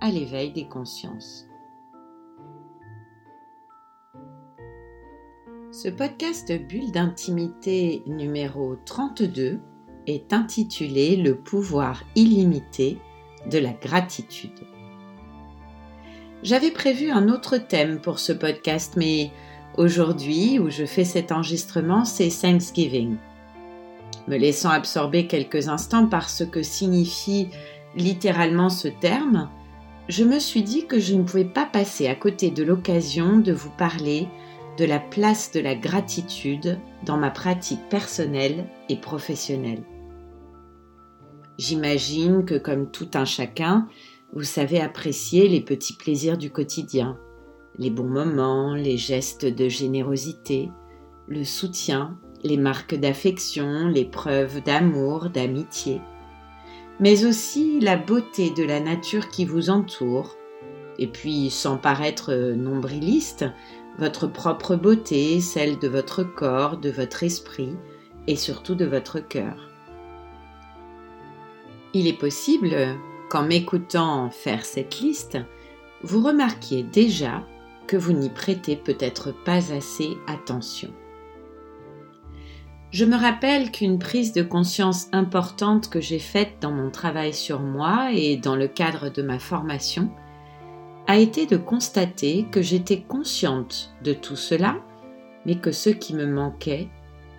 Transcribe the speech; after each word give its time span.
à 0.00 0.10
l'éveil 0.10 0.52
des 0.52 0.66
consciences. 0.66 1.46
Ce 5.70 5.88
podcast 5.88 6.52
Bulle 6.66 6.92
d'intimité 6.92 8.02
numéro 8.06 8.76
32 8.84 9.60
est 10.06 10.32
intitulé 10.32 11.16
Le 11.16 11.36
pouvoir 11.36 12.02
illimité 12.14 12.98
de 13.50 13.58
la 13.58 13.72
gratitude. 13.72 14.66
J'avais 16.42 16.70
prévu 16.70 17.10
un 17.10 17.28
autre 17.28 17.58
thème 17.58 18.00
pour 18.00 18.18
ce 18.18 18.32
podcast, 18.32 18.94
mais 18.96 19.30
aujourd'hui, 19.76 20.58
où 20.58 20.70
je 20.70 20.84
fais 20.84 21.04
cet 21.04 21.32
enregistrement, 21.32 22.04
c'est 22.04 22.30
Thanksgiving. 22.30 23.16
Me 24.28 24.36
laissant 24.36 24.70
absorber 24.70 25.26
quelques 25.26 25.68
instants 25.68 26.06
par 26.06 26.30
ce 26.30 26.44
que 26.44 26.62
signifie 26.62 27.48
littéralement 27.96 28.70
ce 28.70 28.88
terme, 28.88 29.50
je 30.08 30.24
me 30.24 30.38
suis 30.38 30.62
dit 30.62 30.86
que 30.86 30.98
je 30.98 31.14
ne 31.14 31.22
pouvais 31.22 31.44
pas 31.44 31.66
passer 31.66 32.08
à 32.08 32.14
côté 32.14 32.50
de 32.50 32.64
l'occasion 32.64 33.38
de 33.38 33.52
vous 33.52 33.70
parler 33.70 34.26
de 34.78 34.84
la 34.84 35.00
place 35.00 35.52
de 35.52 35.60
la 35.60 35.74
gratitude 35.74 36.78
dans 37.04 37.18
ma 37.18 37.30
pratique 37.30 37.88
personnelle 37.90 38.66
et 38.88 38.96
professionnelle. 38.96 39.82
J'imagine 41.58 42.44
que 42.44 42.56
comme 42.56 42.90
tout 42.90 43.10
un 43.14 43.24
chacun, 43.24 43.88
vous 44.32 44.44
savez 44.44 44.80
apprécier 44.80 45.48
les 45.48 45.60
petits 45.60 45.96
plaisirs 45.96 46.38
du 46.38 46.50
quotidien, 46.50 47.18
les 47.76 47.90
bons 47.90 48.08
moments, 48.08 48.74
les 48.74 48.96
gestes 48.96 49.44
de 49.44 49.68
générosité, 49.68 50.70
le 51.26 51.44
soutien, 51.44 52.16
les 52.44 52.56
marques 52.56 52.94
d'affection, 52.94 53.88
les 53.88 54.04
preuves 54.04 54.62
d'amour, 54.62 55.28
d'amitié 55.28 56.00
mais 57.00 57.24
aussi 57.24 57.80
la 57.80 57.96
beauté 57.96 58.50
de 58.50 58.64
la 58.64 58.80
nature 58.80 59.28
qui 59.28 59.44
vous 59.44 59.70
entoure, 59.70 60.36
et 60.98 61.06
puis 61.06 61.50
sans 61.50 61.76
paraître 61.76 62.34
nombriliste, 62.34 63.46
votre 63.98 64.26
propre 64.26 64.76
beauté, 64.76 65.40
celle 65.40 65.78
de 65.78 65.88
votre 65.88 66.22
corps, 66.22 66.76
de 66.76 66.90
votre 66.90 67.22
esprit 67.22 67.76
et 68.26 68.36
surtout 68.36 68.74
de 68.74 68.84
votre 68.84 69.20
cœur. 69.20 69.70
Il 71.94 72.06
est 72.06 72.18
possible 72.18 72.76
qu'en 73.28 73.42
m'écoutant 73.42 74.30
faire 74.30 74.64
cette 74.64 75.00
liste, 75.00 75.38
vous 76.02 76.22
remarquiez 76.22 76.82
déjà 76.82 77.44
que 77.86 77.96
vous 77.96 78.12
n'y 78.12 78.28
prêtez 78.28 78.76
peut-être 78.76 79.32
pas 79.32 79.72
assez 79.72 80.16
attention. 80.26 80.92
Je 82.90 83.04
me 83.04 83.16
rappelle 83.16 83.70
qu'une 83.70 83.98
prise 83.98 84.32
de 84.32 84.42
conscience 84.42 85.08
importante 85.12 85.90
que 85.90 86.00
j'ai 86.00 86.18
faite 86.18 86.54
dans 86.62 86.72
mon 86.72 86.90
travail 86.90 87.34
sur 87.34 87.60
moi 87.60 88.12
et 88.12 88.36
dans 88.36 88.56
le 88.56 88.66
cadre 88.66 89.10
de 89.10 89.20
ma 89.20 89.38
formation 89.38 90.10
a 91.06 91.18
été 91.18 91.44
de 91.44 91.58
constater 91.58 92.46
que 92.50 92.62
j'étais 92.62 93.00
consciente 93.00 93.94
de 94.02 94.14
tout 94.14 94.36
cela, 94.36 94.76
mais 95.44 95.56
que 95.56 95.72
ce 95.72 95.90
qui 95.90 96.14
me 96.14 96.26
manquait, 96.26 96.88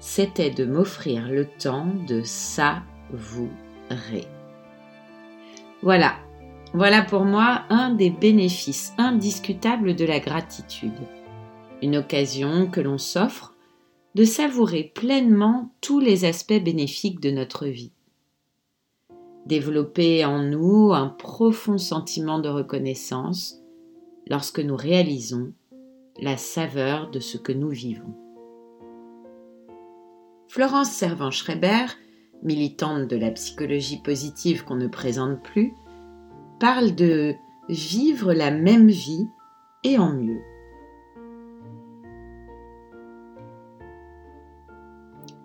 c'était 0.00 0.50
de 0.50 0.64
m'offrir 0.64 1.28
le 1.28 1.46
temps 1.46 1.88
de 2.06 2.22
savourer. 2.22 3.50
Voilà, 5.82 6.14
voilà 6.72 7.02
pour 7.02 7.24
moi 7.24 7.64
un 7.68 7.90
des 7.90 8.10
bénéfices 8.10 8.94
indiscutables 8.96 9.94
de 9.94 10.06
la 10.06 10.20
gratitude. 10.20 10.92
Une 11.82 11.96
occasion 11.96 12.66
que 12.66 12.80
l'on 12.80 12.98
s'offre 12.98 13.53
de 14.14 14.24
savourer 14.24 14.92
pleinement 14.94 15.70
tous 15.80 15.98
les 15.98 16.24
aspects 16.24 16.62
bénéfiques 16.62 17.20
de 17.20 17.30
notre 17.30 17.66
vie. 17.66 17.92
Développer 19.46 20.24
en 20.24 20.42
nous 20.42 20.92
un 20.92 21.08
profond 21.08 21.78
sentiment 21.78 22.38
de 22.38 22.48
reconnaissance 22.48 23.60
lorsque 24.28 24.60
nous 24.60 24.76
réalisons 24.76 25.52
la 26.20 26.36
saveur 26.36 27.10
de 27.10 27.20
ce 27.20 27.36
que 27.36 27.52
nous 27.52 27.70
vivons. 27.70 28.14
Florence 30.48 30.92
Servan-Schreiber, 30.92 31.86
militante 32.42 33.08
de 33.08 33.16
la 33.16 33.32
psychologie 33.32 34.00
positive 34.00 34.64
qu'on 34.64 34.76
ne 34.76 34.86
présente 34.86 35.42
plus, 35.42 35.74
parle 36.60 36.94
de 36.94 37.34
vivre 37.68 38.32
la 38.32 38.52
même 38.52 38.88
vie 38.88 39.26
et 39.82 39.98
en 39.98 40.12
mieux. 40.12 40.40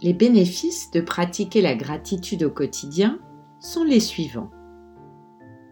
Les 0.00 0.12
bénéfices 0.12 0.92
de 0.92 1.00
pratiquer 1.00 1.60
la 1.60 1.74
gratitude 1.74 2.44
au 2.44 2.50
quotidien 2.50 3.18
sont 3.58 3.82
les 3.82 3.98
suivants. 3.98 4.50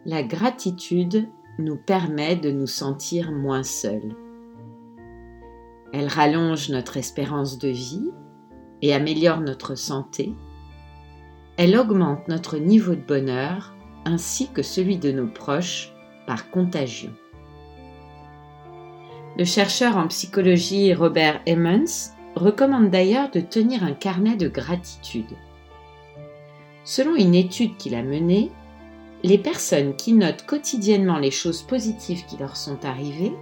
La 0.05 0.25
gratitude 0.25 1.29
nous 1.61 1.77
permet 1.77 2.35
de 2.35 2.51
nous 2.51 2.67
sentir 2.67 3.31
moins 3.31 3.63
seuls. 3.63 4.17
Elle 5.93 6.09
rallonge 6.09 6.71
notre 6.71 6.97
espérance 6.97 7.59
de 7.59 7.69
vie 7.69 8.11
et 8.83 8.93
améliore 8.93 9.41
notre 9.41 9.77
santé. 9.77 10.35
Elle 11.57 11.77
augmente 11.77 12.27
notre 12.27 12.59
niveau 12.59 12.97
de 12.97 13.07
bonheur 13.07 13.77
ainsi 14.05 14.49
que 14.49 14.63
celui 14.63 14.99
de 14.99 15.13
nos 15.13 15.29
proches 15.29 15.93
par 16.27 16.51
contagion. 16.51 17.13
Le 19.39 19.45
chercheur 19.45 19.97
en 19.97 20.09
psychologie 20.09 20.95
Robert 20.95 21.41
Emmons 21.49 22.16
recommande 22.37 22.91
d'ailleurs 22.91 23.31
de 23.31 23.41
tenir 23.41 23.83
un 23.83 23.93
carnet 23.93 24.37
de 24.37 24.49
gratitude. 24.49 25.35
Selon 26.85 27.17
une 27.17 27.35
étude 27.35 27.77
qu'il 27.77 27.95
a 27.95 28.03
menée, 28.03 28.53
les 29.25 29.39
personnes 29.39 29.97
qui 29.97 30.13
notent 30.13 30.45
quotidiennement 30.47 31.19
les 31.19 31.31
choses 31.31 31.63
positives 31.63 32.25
qui 32.27 32.37
leur 32.37 32.57
sont 32.57 32.85
arrivées 32.85 33.33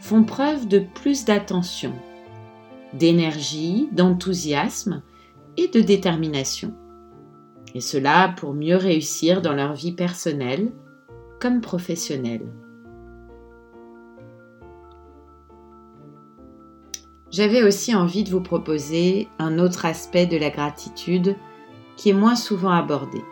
font 0.00 0.22
preuve 0.22 0.68
de 0.68 0.78
plus 0.78 1.24
d'attention, 1.24 1.92
d'énergie, 2.92 3.88
d'enthousiasme 3.92 5.02
et 5.56 5.68
de 5.68 5.80
détermination. 5.80 6.74
Et 7.74 7.80
cela 7.80 8.34
pour 8.36 8.54
mieux 8.54 8.76
réussir 8.76 9.42
dans 9.42 9.54
leur 9.54 9.74
vie 9.74 9.92
personnelle 9.92 10.70
comme 11.40 11.60
professionnelle. 11.60 12.46
J'avais 17.30 17.62
aussi 17.62 17.94
envie 17.94 18.24
de 18.24 18.30
vous 18.30 18.40
proposer 18.40 19.28
un 19.38 19.58
autre 19.58 19.84
aspect 19.84 20.26
de 20.26 20.38
la 20.38 20.50
gratitude 20.50 21.36
qui 21.96 22.10
est 22.10 22.14
moins 22.14 22.36
souvent 22.36 22.70
abordé. 22.70 23.22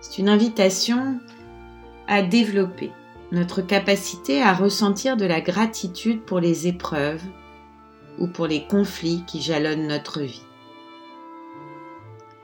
C'est 0.00 0.18
une 0.18 0.28
invitation 0.28 1.20
à 2.08 2.22
développer 2.22 2.90
notre 3.30 3.62
capacité 3.62 4.42
à 4.42 4.52
ressentir 4.52 5.16
de 5.16 5.26
la 5.26 5.40
gratitude 5.40 6.22
pour 6.22 6.40
les 6.40 6.66
épreuves 6.66 7.22
ou 8.18 8.26
pour 8.26 8.48
les 8.48 8.66
conflits 8.66 9.22
qui 9.26 9.40
jalonnent 9.40 9.86
notre 9.86 10.20
vie. 10.20 10.42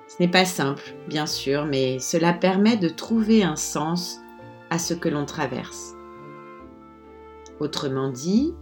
Ce 0.06 0.22
n'est 0.22 0.30
pas 0.30 0.44
simple, 0.44 0.94
bien 1.08 1.26
sûr, 1.26 1.64
mais 1.64 1.98
cela 1.98 2.32
permet 2.32 2.76
de 2.76 2.88
trouver 2.88 3.42
un 3.42 3.56
sens 3.56 4.20
à 4.70 4.78
ce 4.78 4.94
que 4.94 5.08
l'on 5.08 5.26
traverse. 5.26 5.94
Autrement 7.58 8.10
dit, 8.10 8.54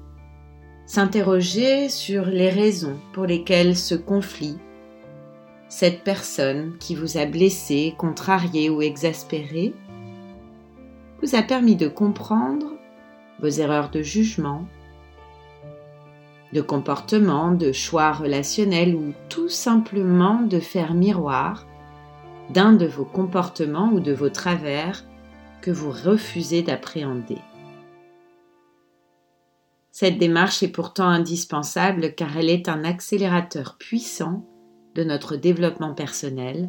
s'interroger 0.87 1.89
sur 1.89 2.27
les 2.27 2.51
raisons 2.51 2.99
pour 3.13 3.25
lesquelles 3.25 3.77
ce 3.77 3.95
conflit, 3.95 4.59
cette 5.69 6.05
personne 6.05 6.77
qui 6.79 6.95
vous 6.95 7.17
a 7.17 7.27
blessé, 7.27 7.95
contrarié 7.97 8.69
ou 8.71 8.83
exaspéré, 8.83 9.75
vous 11.23 11.35
a 11.35 11.43
permis 11.43 11.77
de 11.77 11.89
comprendre 11.89 12.75
vos 13.41 13.49
erreurs 13.49 13.91
de 13.91 14.03
jugement, 14.03 14.67
de 16.53 16.61
comportement, 16.61 17.51
de 17.51 17.73
choix 17.73 18.13
relationnels 18.13 18.95
ou 18.95 19.13
tout 19.29 19.49
simplement 19.49 20.43
de 20.43 20.61
faire 20.61 20.95
miroir 20.95 21.67
d'un 22.51 22.73
de 22.75 22.87
vos 22.87 23.07
comportements 23.07 23.91
ou 23.93 24.01
de 24.01 24.13
vos 24.13 24.29
travers 24.29 25.03
que 25.63 25.71
vous 25.71 25.91
refusez 25.91 26.63
d'appréhender. 26.63 27.39
Cette 29.97 30.19
démarche 30.19 30.65
est 30.65 30.73
pourtant 30.73 31.07
indispensable 31.07 32.17
car 32.17 32.37
elle 32.37 32.51
est 32.51 32.69
un 32.69 32.83
accélérateur 32.83 33.77
puissant 33.79 34.45
de 34.97 35.05
notre 35.05 35.37
développement 35.37 35.95
personnel 35.95 36.69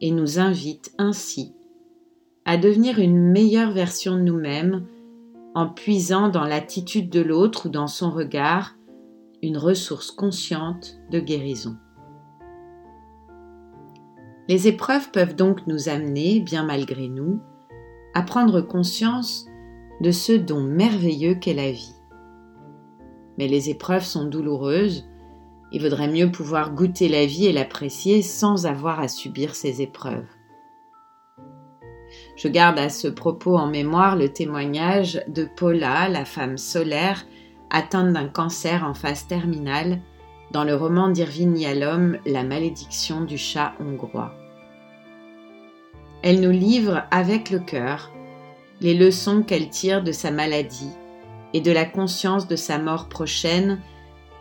et 0.00 0.12
nous 0.12 0.38
invite 0.38 0.94
ainsi 0.96 1.52
à 2.44 2.56
devenir 2.56 3.00
une 3.00 3.18
meilleure 3.18 3.72
version 3.72 4.14
de 4.14 4.20
nous-mêmes 4.20 4.86
en 5.56 5.68
puisant 5.68 6.28
dans 6.28 6.44
l'attitude 6.44 7.10
de 7.10 7.20
l'autre 7.20 7.66
ou 7.66 7.70
dans 7.70 7.88
son 7.88 8.12
regard 8.12 8.76
une 9.42 9.58
ressource 9.58 10.12
consciente 10.12 10.96
de 11.10 11.18
guérison. 11.18 11.76
Les 14.48 14.68
épreuves 14.68 15.10
peuvent 15.10 15.34
donc 15.34 15.66
nous 15.66 15.88
amener, 15.88 16.38
bien 16.38 16.64
malgré 16.64 17.08
nous, 17.08 17.40
à 18.14 18.22
prendre 18.22 18.60
conscience 18.60 19.44
de 20.00 20.12
ce 20.12 20.30
don 20.30 20.60
merveilleux 20.60 21.34
qu'est 21.34 21.54
la 21.54 21.72
vie. 21.72 21.93
Mais 23.38 23.48
les 23.48 23.70
épreuves 23.70 24.04
sont 24.04 24.24
douloureuses, 24.24 25.06
il 25.72 25.82
vaudrait 25.82 26.08
mieux 26.08 26.30
pouvoir 26.30 26.72
goûter 26.72 27.08
la 27.08 27.26
vie 27.26 27.46
et 27.46 27.52
l'apprécier 27.52 28.22
sans 28.22 28.66
avoir 28.66 29.00
à 29.00 29.08
subir 29.08 29.56
ces 29.56 29.82
épreuves. 29.82 30.26
Je 32.36 32.48
garde 32.48 32.78
à 32.78 32.88
ce 32.88 33.08
propos 33.08 33.56
en 33.56 33.66
mémoire 33.66 34.16
le 34.16 34.28
témoignage 34.28 35.22
de 35.26 35.44
Paula, 35.56 36.08
la 36.08 36.24
femme 36.24 36.58
solaire, 36.58 37.26
atteinte 37.70 38.12
d'un 38.12 38.28
cancer 38.28 38.84
en 38.84 38.94
phase 38.94 39.26
terminale, 39.26 40.00
dans 40.52 40.64
le 40.64 40.76
roman 40.76 41.08
d'Irving 41.08 41.56
Yalom 41.56 42.18
La 42.24 42.44
malédiction 42.44 43.22
du 43.22 43.36
chat 43.36 43.74
hongrois. 43.80 44.32
Elle 46.22 46.40
nous 46.40 46.52
livre 46.52 47.02
avec 47.10 47.50
le 47.50 47.58
cœur 47.58 48.12
les 48.80 48.94
leçons 48.94 49.42
qu'elle 49.42 49.70
tire 49.70 50.02
de 50.02 50.12
sa 50.12 50.30
maladie 50.30 50.92
et 51.54 51.62
de 51.62 51.72
la 51.72 51.86
conscience 51.86 52.46
de 52.46 52.56
sa 52.56 52.78
mort 52.78 53.08
prochaine 53.08 53.80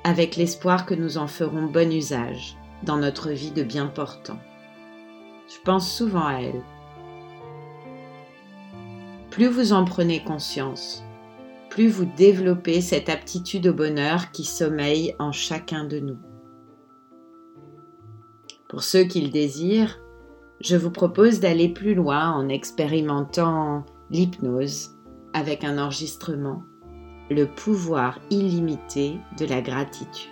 avec 0.03 0.35
l'espoir 0.35 0.85
que 0.85 0.93
nous 0.93 1.17
en 1.17 1.27
ferons 1.27 1.67
bon 1.67 1.93
usage 1.93 2.57
dans 2.83 2.97
notre 2.97 3.29
vie 3.29 3.51
de 3.51 3.63
bien 3.63 3.87
portant. 3.87 4.39
Je 5.47 5.61
pense 5.63 5.89
souvent 5.89 6.27
à 6.27 6.41
elle 6.41 6.61
plus 9.33 9.47
vous 9.47 9.73
en 9.73 9.83
prenez 9.83 10.23
conscience, 10.23 11.03
plus 11.71 11.87
vous 11.87 12.05
développez 12.05 12.81
cette 12.81 13.09
aptitude 13.09 13.65
au 13.65 13.73
bonheur 13.73 14.29
qui 14.29 14.43
sommeille 14.43 15.15
en 15.17 15.31
chacun 15.31 15.85
de 15.85 15.97
nous. 15.97 16.19
Pour 18.69 18.83
ceux 18.83 19.05
qui 19.05 19.21
le 19.21 19.29
désirent, 19.29 19.99
je 20.61 20.75
vous 20.75 20.91
propose 20.91 21.39
d'aller 21.39 21.67
plus 21.67 21.95
loin 21.95 22.29
en 22.29 22.47
expérimentant 22.47 23.87
l'hypnose 24.11 24.91
avec 25.33 25.63
un 25.63 25.79
enregistrement, 25.79 26.61
le 27.33 27.47
pouvoir 27.47 28.19
illimité 28.29 29.19
de 29.37 29.45
la 29.45 29.61
gratitude. 29.61 30.31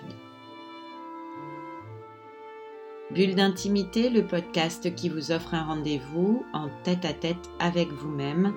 Bulle 3.12 3.36
d'intimité, 3.36 4.10
le 4.10 4.26
podcast 4.26 4.96
qui 4.96 5.10
vous 5.10 5.32
offre 5.34 5.54
un 5.54 5.64
rendez-vous 5.64 6.46
en 6.54 6.70
tête 6.84 7.04
à 7.04 7.14
tête 7.14 7.50
avec 7.60 7.90
vous-même 7.90 8.54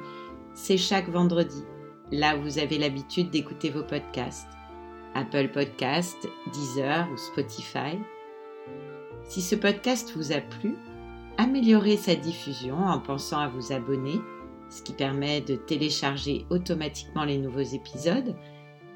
c'est 0.54 0.76
chaque 0.76 1.08
vendredi, 1.08 1.64
là 2.12 2.36
où 2.36 2.42
vous 2.42 2.58
avez 2.58 2.78
l'habitude 2.78 3.30
d'écouter 3.30 3.70
vos 3.70 3.82
podcasts. 3.82 4.48
Apple 5.14 5.48
Podcast, 5.48 6.28
Deezer 6.52 7.08
ou 7.12 7.16
Spotify. 7.16 7.98
Si 9.24 9.42
ce 9.42 9.56
podcast 9.56 10.12
vous 10.16 10.32
a 10.32 10.40
plu, 10.40 10.76
améliorez 11.38 11.96
sa 11.96 12.14
diffusion 12.14 12.76
en 12.76 13.00
pensant 13.00 13.38
à 13.38 13.48
vous 13.48 13.72
abonner, 13.72 14.20
ce 14.74 14.82
qui 14.82 14.92
permet 14.92 15.40
de 15.40 15.54
télécharger 15.54 16.46
automatiquement 16.50 17.24
les 17.24 17.38
nouveaux 17.38 17.60
épisodes, 17.60 18.34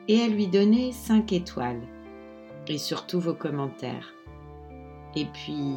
et 0.08 0.20
à 0.20 0.26
lui 0.26 0.48
donner 0.48 0.90
5 0.90 1.32
étoiles, 1.32 1.82
et 2.66 2.78
surtout 2.78 3.20
vos 3.20 3.34
commentaires. 3.34 4.12
Et 5.14 5.26
puis, 5.26 5.76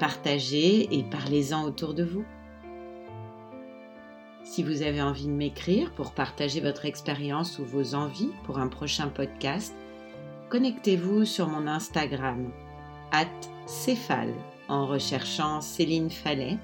partagez 0.00 0.92
et 0.98 1.04
parlez-en 1.04 1.62
autour 1.62 1.94
de 1.94 2.02
vous. 2.02 2.24
Si 4.42 4.64
vous 4.64 4.82
avez 4.82 5.00
envie 5.00 5.26
de 5.26 5.32
m'écrire 5.32 5.92
pour 5.92 6.10
partager 6.10 6.60
votre 6.60 6.84
expérience 6.84 7.60
ou 7.60 7.64
vos 7.64 7.94
envies 7.94 8.32
pour 8.42 8.58
un 8.58 8.66
prochain 8.66 9.06
podcast, 9.06 9.76
connectez-vous 10.48 11.24
sur 11.24 11.46
mon 11.46 11.68
Instagram, 11.68 12.50
at 13.12 13.28
en 14.68 14.86
recherchant 14.86 15.60
Céline 15.60 16.10
Fallet, 16.10 16.58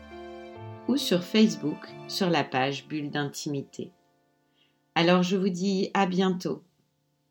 ou 0.89 0.97
sur 0.97 1.23
Facebook 1.23 1.89
sur 2.09 2.31
la 2.31 2.45
page 2.45 2.87
Bulle 2.89 3.11
d'intimité. 3.11 3.93
Alors 4.95 5.23
je 5.23 5.37
vous 5.37 5.49
dis 5.49 5.91
à 5.95 6.07
bientôt 6.07 6.63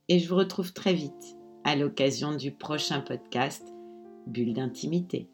et 0.08 0.20
je 0.20 0.30
vous 0.30 0.36
retrouve 0.36 0.74
très 0.74 0.94
vite 0.94 1.38
à 1.64 1.76
l'occasion 1.76 2.36
du 2.36 2.52
prochain 2.52 3.00
podcast 3.00 3.74
Bulle 4.28 4.54
d'intimité. 4.54 5.28